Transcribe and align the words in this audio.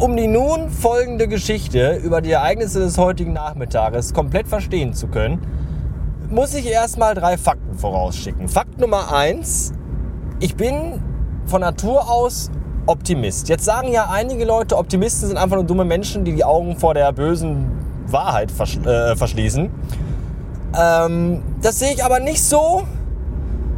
Um 0.00 0.16
die 0.16 0.28
nun 0.28 0.70
folgende 0.70 1.26
Geschichte 1.26 1.96
über 1.96 2.20
die 2.20 2.30
Ereignisse 2.30 2.78
des 2.78 2.98
heutigen 2.98 3.32
Nachmittages 3.32 4.14
komplett 4.14 4.46
verstehen 4.46 4.94
zu 4.94 5.08
können, 5.08 5.40
muss 6.30 6.54
ich 6.54 6.66
erstmal 6.70 7.16
drei 7.16 7.36
Fakten 7.36 7.76
vorausschicken. 7.76 8.48
Fakt 8.48 8.78
Nummer 8.78 9.12
eins: 9.12 9.72
Ich 10.38 10.54
bin 10.54 11.02
von 11.46 11.62
Natur 11.62 12.08
aus 12.08 12.48
Optimist. 12.86 13.48
Jetzt 13.48 13.64
sagen 13.64 13.90
ja 13.90 14.08
einige 14.08 14.44
Leute, 14.44 14.78
Optimisten 14.78 15.26
sind 15.26 15.36
einfach 15.36 15.56
nur 15.56 15.64
dumme 15.64 15.84
Menschen, 15.84 16.24
die 16.24 16.32
die 16.32 16.44
Augen 16.44 16.76
vor 16.76 16.94
der 16.94 17.12
bösen 17.12 17.72
Wahrheit 18.06 18.52
verschl 18.52 18.86
äh, 18.86 19.16
verschließen. 19.16 19.68
Ähm, 20.78 21.42
das 21.60 21.80
sehe 21.80 21.92
ich 21.92 22.04
aber 22.04 22.20
nicht 22.20 22.44
so, 22.44 22.84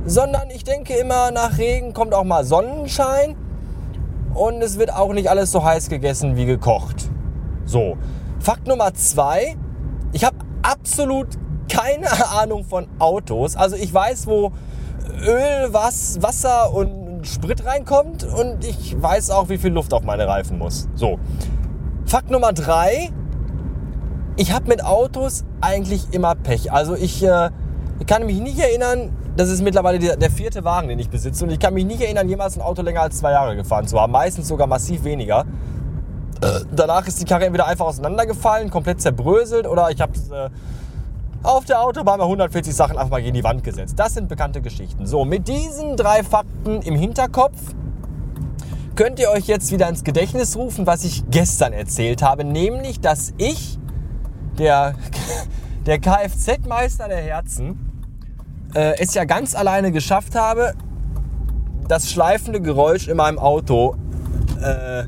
sondern 0.05 0.51
ich 0.51 0.65
denke 0.65 0.93
immer, 0.97 1.31
nach 1.31 1.57
Regen 1.57 1.95
kommt 1.95 2.13
auch 2.13 2.25
mal 2.25 2.45
Sonnenschein 2.45 3.37
und 4.35 4.63
es 4.63 4.79
wird 4.79 4.93
auch 4.93 5.13
nicht 5.13 5.31
alles 5.31 5.53
so 5.53 5.65
heiß 5.65 5.89
gegessen 5.89 6.37
wie 6.37 6.47
gekocht. 6.47 7.09
So, 7.65 7.97
Fakt 8.41 8.67
Nummer 8.67 8.95
zwei, 8.95 9.57
ich 10.13 10.25
habe 10.25 10.37
absolut 10.63 11.29
keine 11.69 12.07
Ahnung 12.41 12.65
von 12.65 12.87
Autos. 12.99 13.57
Also 13.57 13.77
ich 13.77 13.93
weiß, 13.93 14.27
wo 14.27 14.53
Öl, 15.27 15.69
was, 15.73 16.23
Wasser 16.23 16.73
und 16.73 17.27
Sprit 17.27 17.67
reinkommt 17.67 18.25
und 18.25 18.65
ich 18.65 19.01
weiß 19.01 19.31
auch, 19.31 19.49
wie 19.49 19.59
viel 19.59 19.73
Luft 19.73 19.93
auf 19.93 20.03
meine 20.03 20.27
Reifen 20.27 20.59
muss. 20.59 20.89
So, 20.95 21.19
Fakt 22.07 22.31
Nummer 22.31 22.53
drei, 22.53 23.11
ich 24.37 24.53
habe 24.53 24.69
mit 24.69 24.85
Autos 24.85 25.45
eigentlich 25.61 26.13
immer 26.13 26.35
Pech. 26.35 26.73
Also 26.73 26.95
ich, 26.95 27.23
äh, 27.23 27.51
kann 28.11 28.27
mich 28.27 28.41
nicht 28.41 28.59
erinnern, 28.59 29.13
das 29.37 29.49
ist 29.49 29.63
mittlerweile 29.63 29.99
der, 29.99 30.17
der, 30.17 30.31
vierte 30.31 30.65
Wagen, 30.65 30.89
den 30.89 30.99
ich 30.99 31.09
besitze. 31.09 31.45
Und 31.45 31.51
ich 31.51 31.59
kann 31.59 31.75
mich 31.75 31.85
nicht 31.85 32.01
erinnern, 32.01 32.29
jemals 32.29 32.57
ein 32.57 32.63
Auto 32.63 32.83
länger 32.83 33.03
als 33.03 33.19
zwei 33.19 33.33
Jahre 33.33 33.57
gefahren 33.57 33.87
zu 33.87 34.01
haben. 34.01 34.13
Meistens 34.13 34.49
sogar 34.49 34.67
massiv 34.67 35.05
weniger. 35.05 35.45
Äh, 36.43 36.61
danach 36.75 37.07
ist 37.07 37.21
die 37.21 37.25
Karre 37.25 37.45
entweder 37.45 37.67
einfach 37.67 37.87
auseinandergefallen, 37.87 38.71
komplett 38.71 39.01
zerbröselt 39.01 39.67
oder 39.67 39.91
ich 39.91 40.01
habe 40.01 40.13
äh, 40.33 40.49
auf 41.43 41.65
der 41.65 41.83
Autobahn 41.83 42.19
bei 42.19 42.25
140 42.25 42.75
Sachen 42.75 42.97
einfach 42.97 43.11
mal 43.11 43.23
gegen 43.23 43.35
die 43.35 43.45
Wand 43.45 43.63
gesetzt. 43.63 43.95
Das 43.99 44.15
sind 44.15 44.29
bekannte 44.29 44.61
Geschichten. 44.61 45.07
So, 45.07 45.25
mit 45.25 45.49
diesen 45.49 45.97
drei 45.97 46.23
Fakten 46.23 46.83
im 46.83 46.97
Hinterkopf 46.97 47.59
könnt 48.95 49.19
ihr 49.19 49.31
euch 49.31 49.47
jetzt 49.47 49.71
wieder 49.73 49.89
ins 49.89 50.05
Gedächtnis 50.05 50.57
rufen, 50.57 50.87
was 50.87 51.05
ich 51.05 51.25
gestern 51.31 51.73
erzählt 51.73 52.23
habe. 52.23 52.45
Nämlich, 52.45 53.01
dass 53.01 53.33
ich, 53.39 53.79
der, 54.59 54.95
der 55.87 55.99
Kfz-Meister 55.99 57.09
der 57.09 57.23
Herzen, 57.23 57.90
äh, 58.75 58.99
es 58.99 59.15
ja 59.15 59.25
ganz 59.25 59.55
alleine 59.55 59.93
geschafft 59.93 60.35
habe, 60.35 60.75
das 61.89 62.11
schleifende 62.11 62.61
Geräusch 62.61 63.09
in 63.09 63.17
meinem 63.17 63.39
Auto 63.39 63.97
äh, 64.63 65.05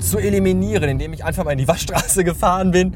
zu 0.00 0.18
eliminieren, 0.18 0.90
indem 0.90 1.12
ich 1.12 1.24
einfach 1.24 1.44
mal 1.44 1.52
in 1.52 1.58
die 1.58 1.68
Waschstraße 1.68 2.24
gefahren 2.24 2.70
bin 2.72 2.94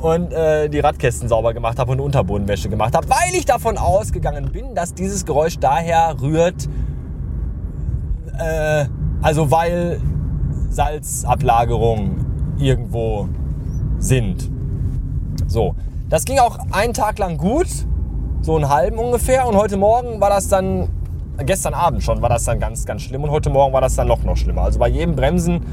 und 0.00 0.32
äh, 0.32 0.68
die 0.68 0.80
Radkästen 0.80 1.28
sauber 1.28 1.52
gemacht 1.54 1.78
habe 1.78 1.92
und 1.92 2.00
Unterbodenwäsche 2.00 2.68
gemacht 2.68 2.94
habe, 2.94 3.08
weil 3.08 3.34
ich 3.34 3.44
davon 3.44 3.78
ausgegangen 3.78 4.52
bin, 4.52 4.74
dass 4.74 4.94
dieses 4.94 5.24
Geräusch 5.24 5.58
daher 5.58 6.16
rührt, 6.20 6.68
äh, 8.38 8.86
also 9.22 9.50
weil 9.50 10.00
Salzablagerungen 10.68 12.56
irgendwo 12.58 13.28
sind. 13.98 14.50
So, 15.46 15.74
das 16.08 16.24
ging 16.24 16.38
auch 16.38 16.58
einen 16.70 16.92
Tag 16.92 17.18
lang 17.18 17.38
gut 17.38 17.66
so 18.46 18.54
einen 18.54 18.68
halben 18.68 18.96
ungefähr. 18.98 19.46
Und 19.48 19.56
heute 19.56 19.76
Morgen 19.76 20.20
war 20.20 20.30
das 20.30 20.46
dann, 20.46 20.88
gestern 21.38 21.74
Abend 21.74 22.04
schon, 22.04 22.22
war 22.22 22.28
das 22.28 22.44
dann 22.44 22.60
ganz, 22.60 22.86
ganz 22.86 23.02
schlimm. 23.02 23.24
Und 23.24 23.30
heute 23.30 23.50
Morgen 23.50 23.72
war 23.72 23.80
das 23.80 23.96
dann 23.96 24.06
noch, 24.06 24.22
noch 24.22 24.36
schlimmer. 24.36 24.62
Also 24.62 24.78
bei 24.78 24.86
jedem 24.86 25.16
Bremsen 25.16 25.66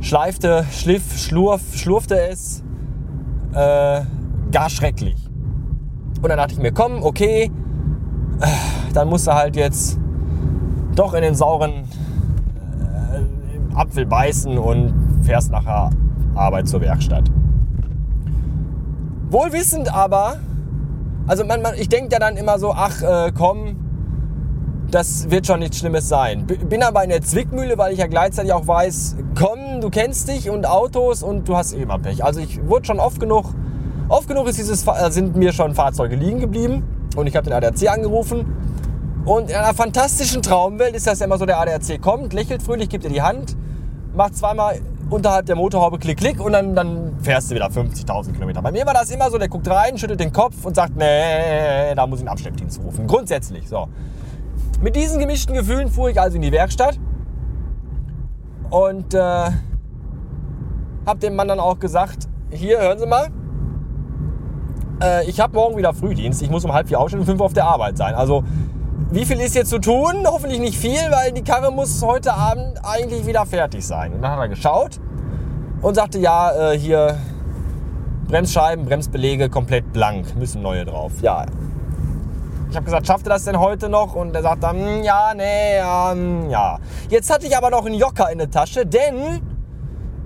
schleifte, 0.00 0.66
schliff, 0.72 1.16
schlurf, 1.16 1.62
schlurfte 1.76 2.20
es 2.20 2.64
äh, 3.52 4.00
gar 4.50 4.70
schrecklich. 4.70 5.16
Und 6.20 6.28
dann 6.28 6.36
dachte 6.36 6.54
ich 6.54 6.58
mir, 6.58 6.72
komm, 6.72 7.04
okay, 7.04 7.52
dann 8.92 9.08
musst 9.08 9.28
du 9.28 9.34
halt 9.34 9.54
jetzt 9.54 9.96
doch 10.96 11.14
in 11.14 11.22
den 11.22 11.36
sauren 11.36 11.84
äh, 13.12 13.76
Apfel 13.76 14.04
beißen 14.04 14.58
und 14.58 15.22
fährst 15.22 15.52
nachher 15.52 15.90
Arbeit 16.34 16.66
zur 16.66 16.80
Werkstatt. 16.80 17.30
Wohlwissend 19.30 19.94
aber, 19.94 20.38
also 21.26 21.44
man, 21.44 21.62
man, 21.62 21.74
ich 21.74 21.88
denke 21.88 22.12
ja 22.12 22.18
dann 22.18 22.36
immer 22.36 22.58
so, 22.58 22.72
ach 22.72 23.02
äh, 23.02 23.32
komm, 23.36 23.76
das 24.90 25.30
wird 25.30 25.46
schon 25.46 25.60
nichts 25.60 25.78
Schlimmes 25.78 26.08
sein. 26.08 26.46
Bin 26.46 26.82
aber 26.82 27.02
in 27.02 27.10
der 27.10 27.22
Zwickmühle, 27.22 27.78
weil 27.78 27.92
ich 27.92 27.98
ja 27.98 28.06
gleichzeitig 28.06 28.52
auch 28.52 28.66
weiß, 28.66 29.16
komm, 29.34 29.80
du 29.80 29.90
kennst 29.90 30.28
dich 30.28 30.50
und 30.50 30.66
Autos 30.66 31.22
und 31.22 31.48
du 31.48 31.56
hast 31.56 31.72
eh 31.72 31.82
immer 31.82 31.98
Pech. 31.98 32.24
Also 32.24 32.40
ich 32.40 32.64
wurde 32.68 32.86
schon 32.86 33.00
oft 33.00 33.18
genug, 33.18 33.54
oft 34.08 34.28
genug 34.28 34.46
ist 34.48 34.58
dieses, 34.58 34.84
sind 35.10 35.36
mir 35.36 35.52
schon 35.52 35.74
Fahrzeuge 35.74 36.16
liegen 36.16 36.40
geblieben 36.40 36.84
und 37.16 37.26
ich 37.26 37.34
habe 37.34 37.44
den 37.44 37.54
ADAC 37.54 37.88
angerufen. 37.88 38.54
Und 39.24 39.48
in 39.50 39.56
einer 39.56 39.72
fantastischen 39.72 40.42
Traumwelt 40.42 40.94
ist 40.94 41.06
das 41.06 41.18
ja 41.20 41.26
immer 41.26 41.38
so, 41.38 41.46
der 41.46 41.58
ADAC 41.58 42.00
kommt, 42.00 42.34
lächelt 42.34 42.62
fröhlich, 42.62 42.90
gibt 42.90 43.04
dir 43.04 43.08
die 43.08 43.22
Hand, 43.22 43.56
macht 44.14 44.36
zweimal 44.36 44.80
unterhalb 45.10 45.46
der 45.46 45.56
Motorhaube 45.56 45.98
klick, 45.98 46.18
klick 46.18 46.40
und 46.40 46.52
dann, 46.52 46.74
dann 46.74 47.16
fährst 47.20 47.50
du 47.50 47.54
wieder 47.54 47.68
50.000 47.68 48.32
Kilometer. 48.32 48.62
Bei 48.62 48.72
mir 48.72 48.86
war 48.86 48.94
das 48.94 49.10
immer 49.10 49.30
so, 49.30 49.38
der 49.38 49.48
guckt 49.48 49.68
rein, 49.68 49.98
schüttelt 49.98 50.20
den 50.20 50.32
Kopf 50.32 50.64
und 50.64 50.74
sagt, 50.74 50.96
nee, 50.96 51.94
da 51.94 52.06
muss 52.06 52.20
ich 52.20 52.22
einen 52.22 52.32
Abschleppdienst 52.32 52.80
rufen. 52.82 53.06
Grundsätzlich, 53.06 53.68
so. 53.68 53.88
Mit 54.80 54.96
diesen 54.96 55.18
gemischten 55.18 55.54
Gefühlen 55.54 55.88
fuhr 55.88 56.10
ich 56.10 56.20
also 56.20 56.36
in 56.36 56.42
die 56.42 56.52
Werkstatt 56.52 56.98
und 58.70 59.14
äh, 59.14 59.18
habe 61.06 61.18
dem 61.20 61.36
Mann 61.36 61.48
dann 61.48 61.60
auch 61.60 61.78
gesagt, 61.78 62.28
hier, 62.50 62.80
hören 62.80 62.98
Sie 62.98 63.06
mal, 63.06 63.28
äh, 65.02 65.28
ich 65.28 65.40
habe 65.40 65.54
morgen 65.54 65.76
wieder 65.76 65.94
Frühdienst, 65.94 66.42
ich 66.42 66.50
muss 66.50 66.64
um 66.64 66.72
halb 66.72 66.88
vier 66.88 67.00
aufstehen 67.00 67.20
und 67.20 67.26
fünf 67.26 67.40
auf 67.40 67.52
der 67.52 67.66
Arbeit 67.66 67.96
sein. 67.96 68.14
Also 68.14 68.44
wie 69.14 69.24
viel 69.24 69.38
ist 69.38 69.54
jetzt 69.54 69.70
zu 69.70 69.78
tun? 69.78 70.26
Hoffentlich 70.26 70.58
nicht 70.58 70.76
viel, 70.76 70.98
weil 71.10 71.30
die 71.30 71.44
Karre 71.44 71.70
muss 71.70 72.02
heute 72.02 72.34
Abend 72.34 72.80
eigentlich 72.82 73.24
wieder 73.24 73.46
fertig 73.46 73.86
sein. 73.86 74.12
Und 74.12 74.22
dann 74.22 74.32
hat 74.32 74.40
er 74.40 74.48
geschaut 74.48 74.98
und 75.82 75.94
sagte, 75.94 76.18
ja, 76.18 76.72
äh, 76.72 76.76
hier 76.76 77.16
Bremsscheiben, 78.26 78.84
Bremsbelege 78.84 79.48
komplett 79.50 79.92
blank, 79.92 80.34
müssen 80.34 80.62
neue 80.62 80.84
drauf. 80.84 81.12
Ja. 81.22 81.46
Ich 82.68 82.74
habe 82.74 82.86
gesagt, 82.86 83.06
schafft 83.06 83.24
er 83.28 83.34
das 83.34 83.44
denn 83.44 83.60
heute 83.60 83.88
noch? 83.88 84.16
Und 84.16 84.34
er 84.34 84.42
sagt 84.42 84.64
dann, 84.64 84.80
hm, 84.80 85.04
ja, 85.04 85.32
nee, 85.32 85.76
ja, 85.76 86.10
hm, 86.10 86.50
ja. 86.50 86.80
Jetzt 87.08 87.32
hatte 87.32 87.46
ich 87.46 87.56
aber 87.56 87.70
noch 87.70 87.86
einen 87.86 87.94
Jocker 87.94 88.32
in 88.32 88.38
der 88.38 88.50
Tasche, 88.50 88.84
denn 88.84 89.40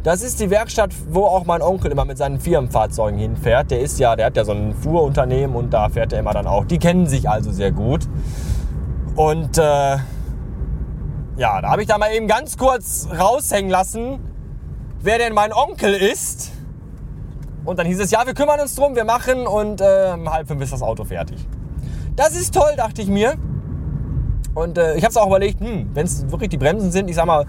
das 0.03 0.23
ist 0.23 0.41
die 0.41 0.49
Werkstatt, 0.49 0.95
wo 1.11 1.27
auch 1.27 1.45
mein 1.45 1.61
Onkel 1.61 1.93
immer 1.93 2.07
mit 2.07 2.17
seinen 2.17 2.41
Firmenfahrzeugen 2.41 3.19
hinfährt. 3.19 3.71
Der 3.71 3.81
ist 3.81 3.99
ja, 3.99 4.17
der 4.17 4.27
hat 4.27 4.37
ja 4.39 4.47
so 4.47 4.53
ein 4.53 4.73
Fuhrunternehmen 4.73 5.55
und 5.55 5.75
da 5.75 5.91
fährt 5.91 6.15
er 6.15 6.21
immer 6.21 6.33
dann 6.33 6.47
auch. 6.47 6.65
Die 6.65 6.79
kennen 6.79 7.07
sich 7.07 7.29
also 7.29 7.53
sehr 7.53 7.71
gut. 7.71 8.09
Und 9.19 9.59
äh, 9.59 9.97
ja, 11.37 11.61
da 11.61 11.71
habe 11.71 11.83
ich 11.83 11.89
da 11.89 11.99
mal 11.99 12.13
eben 12.13 12.29
ganz 12.29 12.57
kurz 12.57 13.09
raushängen 13.11 13.69
lassen, 13.69 14.21
wer 15.03 15.19
denn 15.19 15.35
mein 15.35 15.53
Onkel 15.53 15.93
ist. 15.93 16.53
Und 17.65 17.81
dann 17.81 17.87
hieß 17.89 17.99
es, 17.99 18.13
ja, 18.13 18.25
wir 18.27 18.35
kümmern 18.35 18.61
uns 18.61 18.77
drum, 18.77 18.95
wir 18.95 19.05
machen 19.05 19.49
und 19.49 19.81
äh, 19.81 20.13
halb 20.27 20.47
fünf 20.47 20.63
ist 20.63 20.73
das 20.73 20.83
Auto 20.83 21.03
fertig. 21.03 21.45
Das 22.15 22.37
ist 22.37 22.55
toll, 22.55 22.75
dachte 22.77 23.03
ich 23.03 23.09
mir. 23.09 23.35
Und 24.55 24.79
äh, 24.79 24.95
ich 24.95 25.03
habe 25.03 25.11
es 25.11 25.17
auch 25.17 25.27
überlegt, 25.27 25.59
hm, 25.59 25.91
wenn 25.95 26.07
es 26.07 26.31
wirklich 26.31 26.51
die 26.51 26.57
Bremsen 26.57 26.93
sind, 26.93 27.11
ich 27.11 27.17
sag 27.17 27.27
mal, 27.27 27.45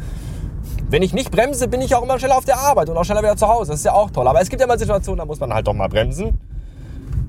wenn 0.90 1.04
ich 1.04 1.14
nicht 1.14 1.30
bremse, 1.30 1.68
bin 1.68 1.82
ich 1.82 1.94
auch 1.94 2.02
immer 2.02 2.18
schneller 2.18 2.40
auf 2.40 2.46
der 2.46 2.58
Arbeit 2.58 2.90
und 2.90 2.98
auch 2.98 3.06
schneller 3.06 3.22
wieder 3.22 3.38
zu 3.38 3.48
Hause. 3.48 3.74
Das 3.74 3.82
ist 3.82 3.86
ja 3.86 3.94
auch 3.94 4.10
toll. 4.10 4.28
Aber 4.28 4.42
es 4.42 4.50
gibt 4.50 4.60
ja 4.60 4.66
mal 4.66 4.80
Situationen, 4.80 5.20
da 5.20 5.26
muss 5.26 5.40
man 5.40 5.54
halt 5.54 5.68
doch 5.68 5.76
mal 5.76 5.88
bremsen. 5.88 6.40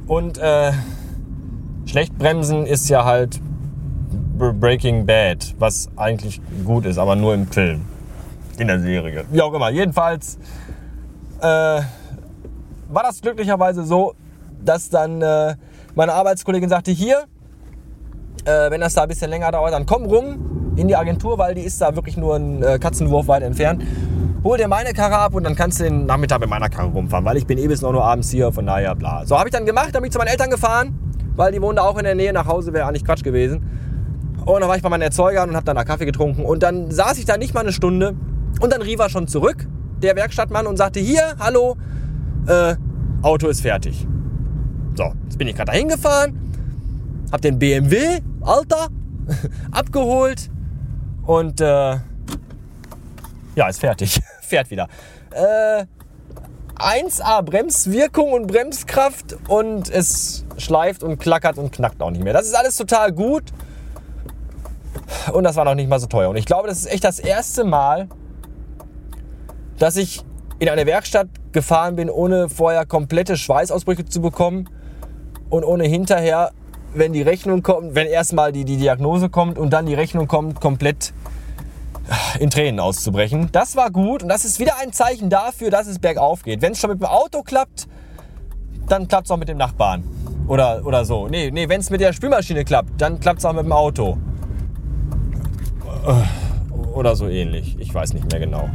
Und 0.07 0.39
äh, 0.39 0.73
schlecht 1.85 2.17
bremsen 2.17 2.65
ist 2.65 2.89
ja 2.89 3.05
halt 3.05 3.39
Breaking 4.41 5.07
Bad, 5.07 5.55
was 5.59 5.89
eigentlich 5.97 6.41
gut 6.65 6.87
ist, 6.87 6.99
aber 6.99 7.17
nur 7.17 7.35
im 7.35 7.47
Film. 7.47 7.83
In 8.59 8.67
der 8.67 8.81
Serie. 8.81 9.25
Wie 9.31 9.41
auch 9.41 9.53
immer. 9.55 9.71
Jedenfalls 9.71 10.39
äh, 11.41 11.45
war 11.45 13.03
das 13.03 13.21
glücklicherweise 13.21 13.85
so, 13.85 14.15
dass 14.65 14.91
dann 14.91 15.23
äh, 15.23 15.55
meine 15.95 16.13
Arbeitskollegin 16.13 16.69
sagte, 16.69 16.91
hier, 16.91 17.25
äh, 18.45 18.71
wenn 18.71 18.81
das 18.81 18.95
da 18.95 19.03
ein 19.03 19.09
bisschen 19.09 19.31
länger 19.31 19.51
dauert, 19.53 19.73
dann 19.73 19.87
komm 19.87 20.05
rum 20.05 20.73
in 20.77 20.89
die 20.89 20.97
Agentur, 20.97 21.39
weil 21.39 21.55
die 21.55 21.63
ist 21.63 21.81
da 21.81 21.95
wirklich 21.95 22.17
nur 22.17 22.37
ein 22.37 22.63
äh, 22.63 22.79
Katzenwurf 22.79 23.29
weit 23.29 23.43
entfernt. 23.43 23.83
Hol 24.43 24.57
dir 24.57 24.69
meine 24.69 24.93
Karre 24.95 25.19
ab 25.19 25.35
und 25.35 25.45
dann 25.45 25.55
kannst 25.55 25.81
du 25.81 25.85
den 25.85 26.07
Nachmittag 26.07 26.41
mit 26.41 26.49
meiner 26.49 26.71
Karre 26.71 26.89
rumfahren, 26.89 27.25
weil 27.25 27.37
ich 27.37 27.47
bin 27.47 27.59
eh 27.59 27.69
bis 27.69 27.83
noch 27.83 27.93
nur 27.93 28.05
abends 28.05 28.31
hier, 28.31 28.51
von 28.53 28.65
daher 28.65 28.95
bla. 28.95 29.27
So 29.27 29.39
habe 29.39 29.49
ich 29.49 29.53
dann 29.53 29.67
gemacht, 29.67 29.91
dann 29.93 30.01
bin 30.01 30.09
ich 30.09 30.13
zu 30.13 30.19
meinen 30.19 30.29
Eltern 30.29 30.51
gefahren, 30.51 30.99
weil 31.37 31.53
die 31.53 31.61
wohnen 31.61 31.77
da 31.77 31.83
auch 31.83 31.99
in 31.99 32.05
der 32.05 32.15
Nähe, 32.15 32.33
nach 32.33 32.47
Hause 32.47 32.73
wäre 32.73 32.87
eigentlich 32.87 33.05
Quatsch 33.05 33.23
gewesen. 33.23 33.63
Und 34.45 34.61
dann 34.61 34.69
war 34.69 34.77
ich 34.77 34.83
bei 34.83 34.89
meinen 34.89 35.03
Erzeugern 35.03 35.51
und 35.51 35.57
habe 35.57 35.67
dann 35.67 35.77
da 35.77 35.85
Kaffee 35.85 36.07
getrunken. 36.07 36.45
Und 36.45 36.63
dann 36.63 36.91
saß 36.91 37.19
ich 37.19 37.25
da 37.25 37.37
nicht 37.37 37.55
mal 37.55 37.61
eine 37.61 37.73
Stunde. 37.73 38.15
Und 38.61 38.73
dann 38.73 38.83
rief 38.83 38.99
er 38.99 39.09
schon 39.09 39.29
zurück, 39.29 39.67
der 40.03 40.17
Werkstattmann, 40.17 40.67
und 40.67 40.77
sagte, 40.77 41.01
hier, 41.01 41.37
hallo, 41.39 41.77
äh, 42.47 42.75
Auto 43.23 43.49
ist 43.49 43.61
fertig. 43.61 44.07
So, 44.97 45.13
jetzt 45.25 45.39
bin 45.39 45.49
ich 45.49 45.55
gerade 45.55 45.73
dahin 45.73 45.89
gefahren, 45.89 46.39
habe 47.31 47.41
den 47.43 47.59
BMW, 47.59 48.21
Alter, 48.41 48.89
abgeholt 49.71 50.51
und 51.27 51.61
äh, 51.61 51.97
ja, 53.55 53.69
ist 53.69 53.81
fertig. 53.81 54.21
Fährt 54.41 54.71
wieder. 54.71 54.89
Äh, 55.31 55.85
1A 56.77 57.43
Bremswirkung 57.43 58.33
und 58.33 58.47
Bremskraft 58.47 59.37
und 59.49 59.91
es 59.91 60.45
schleift 60.57 61.03
und 61.03 61.19
klackert 61.19 61.59
und 61.59 61.73
knackt 61.73 62.01
auch 62.01 62.11
nicht 62.11 62.25
mehr. 62.25 62.33
Das 62.33 62.47
ist 62.47 62.55
alles 62.55 62.77
total 62.77 63.13
gut 63.13 63.45
und 65.33 65.45
das 65.45 65.57
war 65.57 65.65
noch 65.65 65.75
nicht 65.75 65.89
mal 65.89 66.01
so 66.01 66.07
teuer. 66.07 66.31
Und 66.31 66.37
ich 66.37 66.47
glaube, 66.47 66.69
das 66.69 66.79
ist 66.79 66.87
echt 66.87 67.05
das 67.05 67.19
erste 67.19 67.65
Mal, 67.65 68.09
dass 69.79 69.97
ich 69.97 70.23
in 70.59 70.69
eine 70.69 70.87
Werkstatt 70.87 71.29
gefahren 71.53 71.97
bin, 71.97 72.11
ohne 72.11 72.49
vorher 72.49 72.87
komplette 72.87 73.37
Schweißausbrüche 73.37 74.05
zu 74.05 74.21
bekommen 74.21 74.69
und 75.49 75.65
ohne 75.65 75.85
hinterher, 75.85 76.53
wenn 76.95 77.13
die 77.13 77.23
Rechnung 77.23 77.63
kommt, 77.63 77.95
wenn 77.95 78.07
erstmal 78.07 78.53
die, 78.53 78.65
die 78.65 78.77
Diagnose 78.77 79.31
kommt 79.31 79.59
und 79.59 79.71
dann 79.71 79.87
die 79.87 79.95
Rechnung 79.95 80.29
kommt, 80.29 80.61
komplett 80.61 81.13
in 82.39 82.51
Tränen 82.51 82.81
auszubrechen. 82.81 83.49
Das 83.53 83.77
war 83.77 83.91
gut 83.91 84.23
und 84.23 84.29
das 84.29 84.45
ist 84.45 84.59
wieder 84.59 84.79
ein 84.79 84.93
Zeichen 84.93 85.31
dafür, 85.31 85.71
dass 85.71 85.87
es 85.87 85.99
bergauf 85.99 86.43
geht. 86.43 86.61
Wenn 86.63 86.73
es 86.73 86.81
schon 86.81 86.91
mit 86.91 87.01
dem 87.01 87.07
Auto 87.07 87.43
klappt, 87.43 87.89
dann 88.89 89.09
klappt 89.09 89.27
es 89.27 89.31
auch 89.31 89.37
mit 89.37 89.49
dem 89.49 89.59
Nachbarn. 89.59 90.05
Oder, 90.49 90.85
oder 90.85 91.05
so. 91.05 91.29
Nee, 91.29 91.51
nee 91.51 91.69
wenn 91.69 91.81
es 91.81 91.91
mit 91.91 92.01
der 92.01 92.13
Spülmaschine 92.13 92.65
klappt, 92.65 93.01
dann 93.01 93.21
klappt 93.21 93.39
es 93.39 93.45
auch 93.45 93.53
mit 93.53 93.65
dem 93.65 93.73
Auto. 93.73 94.19
Oder 96.95 97.17
so 97.17 97.29
ähnlich. 97.29 97.77
Ich 97.79 97.95
weiß 97.95 98.15
nicht 98.15 98.31
mehr 98.31 98.41
genau. 98.41 98.69